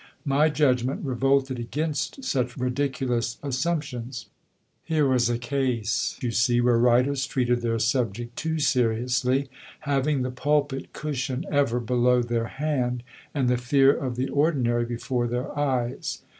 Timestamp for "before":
14.85-15.27